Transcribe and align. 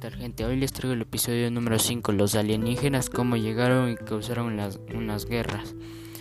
gente, 0.00 0.46
hoy 0.46 0.56
les 0.56 0.72
traigo 0.72 0.94
el 0.94 1.02
episodio 1.02 1.50
número 1.50 1.78
5, 1.78 2.12
los 2.12 2.34
alienígenas, 2.34 3.10
cómo 3.10 3.36
llegaron 3.36 3.90
y 3.90 3.96
causaron 3.96 4.58
unas 4.94 5.26
guerras. 5.26 5.74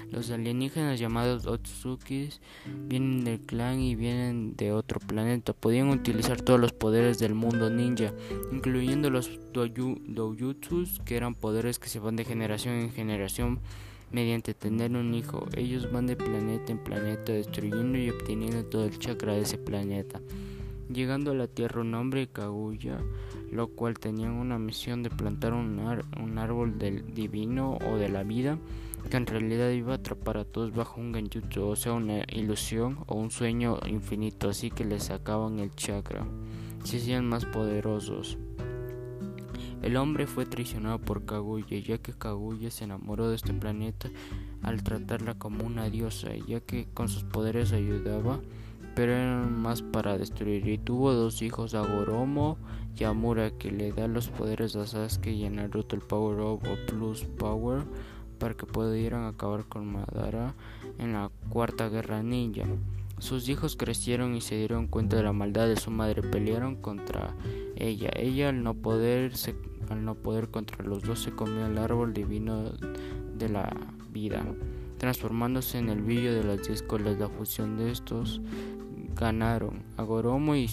Los 0.09 0.29
alienígenas 0.29 1.00
llamados 1.00 1.46
Otsukis 1.47 2.41
vienen 2.66 3.23
del 3.23 3.39
clan 3.39 3.80
y 3.80 3.95
vienen 3.95 4.57
de 4.57 4.73
otro 4.73 4.99
planeta. 4.99 5.54
Podían 5.54 5.89
utilizar 5.89 6.41
todos 6.41 6.59
los 6.59 6.73
poderes 6.73 7.18
del 7.18 7.34
mundo 7.34 7.70
ninja, 7.70 8.13
incluyendo 8.52 9.09
los 9.09 9.39
doujutsus, 9.54 10.99
que 11.05 11.16
eran 11.16 11.34
poderes 11.34 11.80
que 11.80 11.88
se 11.88 11.99
van 11.99 12.17
de 12.17 12.26
generación 12.26 12.76
en 12.76 12.91
generación 12.91 13.62
mediante 14.12 14.53
tener 14.53 14.91
un 14.91 15.13
hijo. 15.13 15.48
Ellos 15.55 15.90
van 15.90 16.08
de 16.08 16.17
planeta 16.17 16.73
en 16.73 16.84
planeta 16.84 17.31
destruyendo 17.31 17.98
y 17.98 18.09
obteniendo 18.09 18.66
todo 18.66 18.84
el 18.84 18.99
chakra 18.99 19.34
de 19.34 19.41
ese 19.44 19.58
planeta. 19.58 20.20
Llegando 20.94 21.31
a 21.31 21.36
la 21.36 21.48
tierra 21.48 21.81
un 21.81 21.94
hombre 21.94 22.27
Kaguya, 22.27 22.99
lo 23.49 23.70
cual 23.70 23.98
tenían 23.98 24.34
una 24.34 24.59
misión 24.59 25.04
de 25.04 25.09
plantar 25.09 25.54
un, 25.54 25.80
árbol 26.38 26.77
del 26.77 27.13
divino 27.13 27.77
o 27.88 27.95
de 27.95 28.09
la 28.09 28.23
vida 28.23 28.58
que 29.09 29.18
en 29.18 29.26
realidad 29.26 29.70
iba 29.72 29.94
a 29.94 29.96
atrapar 29.96 30.38
a 30.38 30.46
todos 30.46 30.73
bajo 30.73 30.99
un 30.99 31.13
genjutsu, 31.13 31.63
o 31.63 31.76
sea, 31.76 31.94
una 31.94 32.23
ilusión 32.30 32.99
o 33.08 33.16
un 33.16 33.32
sueño 33.32 33.80
infinito, 33.88 34.49
así 34.49 34.70
que 34.70 34.84
les 34.84 35.05
sacaban 35.05 35.59
el 35.59 35.73
chakra, 35.76 36.26
se 36.84 36.98
hacían 36.98 37.27
más 37.27 37.46
poderosos. 37.46 38.38
El 39.82 39.98
hombre 39.98 40.27
fue 40.27 40.46
traicionado 40.46 40.99
por 40.99 41.26
Kaguya, 41.26 41.80
ya 41.80 41.98
que 41.98 42.13
Kaguya 42.13 42.70
se 42.70 42.84
enamoró 42.84 43.30
de 43.30 43.35
este 43.35 43.54
planeta 43.54 44.10
al 44.62 44.84
tratarla 44.84 45.35
como 45.35 45.66
una 45.66 45.90
diosa, 45.90 46.35
ya 46.48 46.60
que 46.60 46.88
con 46.94 47.10
sus 47.10 47.23
poderes 47.23 47.71
ayudaba, 47.71 48.40
pero 48.95 49.13
eran 49.13 49.62
más 49.62 49.82
para 49.82 50.18
destruir. 50.18 50.68
Y 50.68 50.77
tuvo 50.77 51.13
dos 51.13 51.41
hijos, 51.41 51.74
Agoromo 51.74 52.57
y 52.98 53.04
Amura, 53.04 53.52
que 53.52 53.71
le 53.71 53.91
da 53.91 54.07
los 54.07 54.29
poderes 54.29 54.76
a 54.76 54.85
Sasuke 54.85 55.32
y 55.32 55.46
a 55.46 55.49
Naruto 55.49 55.96
el 55.96 56.02
Power 56.02 56.40
Up 56.40 56.62
o 56.68 56.85
Plus 56.88 57.24
Power 57.38 57.84
para 58.41 58.55
que 58.55 58.65
pudieran 58.65 59.26
acabar 59.26 59.65
con 59.65 59.85
Madara 59.85 60.55
en 60.98 61.13
la 61.13 61.30
Cuarta 61.49 61.90
Guerra 61.90 62.24
Ninja. 62.24 62.65
Sus 63.20 63.48
hijos 63.49 63.76
crecieron 63.76 64.34
y 64.35 64.41
se 64.41 64.57
dieron 64.57 64.88
cuenta 64.88 65.16
de 65.16 65.22
la 65.22 65.31
maldad 65.31 65.68
de 65.68 65.75
su 65.75 65.91
madre, 65.91 66.24
pelearon 66.24 66.75
contra 66.75 67.35
ella. 67.75 68.09
Ella 68.16 68.50
al 68.50 68.63
no 68.63 68.74
poder, 68.74 69.34
al 69.90 70.03
no 70.03 70.16
poder 70.16 70.50
contra 70.50 70.84
los 70.84 71.03
dos 71.03 71.22
se 71.22 71.31
comió 71.31 71.68
el 71.68 71.78
árbol 71.78 72.13
divino 72.13 72.72
de 73.38 73.47
la 73.47 73.72
vida, 74.12 74.44
transformándose 74.97 75.78
en 75.78 75.90
el 75.90 76.02
brillo 76.02 76.34
de 76.34 76.44
las 76.44 76.68
diez 76.68 76.81
colas. 76.81 77.19
La 77.19 77.30
fusión 77.30 77.78
de 77.78 77.91
estos 77.91 78.41
ganaron. 79.16 79.84
Agoromo 79.97 80.56
y, 80.56 80.69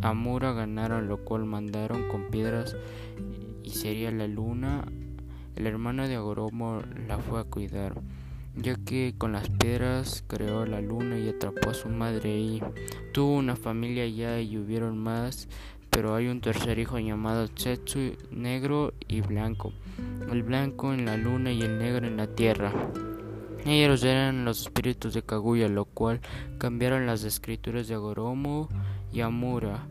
Amura 0.00 0.52
ganaron, 0.52 1.08
lo 1.08 1.24
cual 1.24 1.44
mandaron 1.44 2.08
con 2.08 2.30
piedras 2.30 2.76
y 3.64 3.70
sería 3.70 4.10
la 4.10 4.28
luna 4.28 4.84
el 5.58 5.66
hermano 5.66 6.06
de 6.06 6.14
Agoromo 6.14 6.82
la 7.08 7.18
fue 7.18 7.40
a 7.40 7.44
cuidar, 7.44 8.00
ya 8.54 8.76
que 8.76 9.16
con 9.18 9.32
las 9.32 9.50
piedras 9.50 10.22
creó 10.28 10.64
la 10.64 10.80
luna 10.80 11.18
y 11.18 11.28
atrapó 11.28 11.70
a 11.70 11.74
su 11.74 11.88
madre 11.88 12.38
y 12.38 12.62
tuvo 13.12 13.34
una 13.34 13.56
familia 13.56 14.06
ya 14.06 14.40
y 14.40 14.56
hubieron 14.56 14.96
más, 14.96 15.48
pero 15.90 16.14
hay 16.14 16.28
un 16.28 16.40
tercer 16.40 16.78
hijo 16.78 17.00
llamado 17.00 17.48
Tsetsu, 17.48 18.12
negro 18.30 18.94
y 19.08 19.20
blanco, 19.20 19.72
el 20.30 20.44
blanco 20.44 20.94
en 20.94 21.06
la 21.06 21.16
luna 21.16 21.50
y 21.50 21.60
el 21.60 21.76
negro 21.76 22.06
en 22.06 22.18
la 22.18 22.28
tierra. 22.28 22.72
Ellos 23.64 24.04
eran 24.04 24.44
los 24.44 24.62
espíritus 24.62 25.14
de 25.14 25.22
Kaguya, 25.22 25.68
lo 25.68 25.84
cual 25.84 26.20
cambiaron 26.58 27.06
las 27.06 27.24
escrituras 27.24 27.88
de 27.88 27.94
Agoromo 27.94 28.68
y 29.12 29.20
Amura 29.20 29.86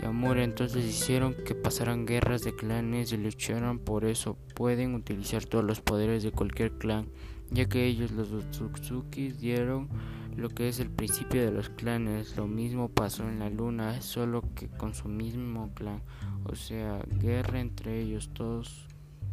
y 0.00 0.06
amor 0.06 0.38
entonces 0.38 0.84
hicieron 0.84 1.34
que 1.34 1.54
pasaran 1.54 2.06
guerras 2.06 2.42
de 2.42 2.54
clanes 2.54 3.12
y 3.12 3.18
lucharon 3.18 3.78
por 3.78 4.04
eso. 4.04 4.36
Pueden 4.54 4.94
utilizar 4.94 5.44
todos 5.44 5.64
los 5.64 5.80
poderes 5.80 6.22
de 6.22 6.32
cualquier 6.32 6.72
clan, 6.72 7.08
ya 7.50 7.66
que 7.66 7.84
ellos 7.86 8.10
los 8.12 8.32
Otsukis 8.32 9.38
dieron 9.38 9.88
lo 10.36 10.48
que 10.48 10.68
es 10.68 10.80
el 10.80 10.90
principio 10.90 11.44
de 11.44 11.52
los 11.52 11.68
clanes. 11.68 12.36
Lo 12.36 12.46
mismo 12.46 12.88
pasó 12.88 13.28
en 13.28 13.40
la 13.40 13.50
luna, 13.50 14.00
solo 14.00 14.42
que 14.54 14.68
con 14.68 14.94
su 14.94 15.08
mismo 15.08 15.70
clan. 15.74 16.02
O 16.44 16.54
sea, 16.54 17.02
guerra 17.18 17.60
entre 17.60 18.00
ellos. 18.00 18.30
Todos 18.32 18.86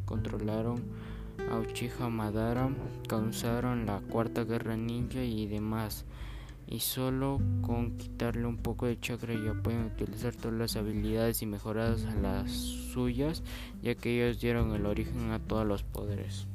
controlaron 0.05 0.83
Uchiha 1.37 2.09
Madara, 2.09 2.69
causaron 3.07 3.85
la 3.85 3.99
cuarta 3.99 4.43
guerra 4.43 4.75
ninja 4.75 5.23
y 5.23 5.47
demás 5.47 6.05
y 6.67 6.81
solo 6.81 7.39
con 7.61 7.97
quitarle 7.97 8.45
un 8.45 8.57
poco 8.57 8.87
de 8.87 8.99
chakra 8.99 9.33
ya 9.33 9.53
pueden 9.53 9.85
utilizar 9.85 10.35
todas 10.35 10.57
las 10.57 10.75
habilidades 10.75 11.41
y 11.41 11.45
mejoradas 11.45 12.05
a 12.05 12.15
las 12.15 12.51
suyas 12.51 13.41
ya 13.81 13.95
que 13.95 14.15
ellos 14.15 14.41
dieron 14.41 14.73
el 14.73 14.85
origen 14.85 15.31
a 15.31 15.39
todos 15.39 15.65
los 15.65 15.83
poderes. 15.83 16.47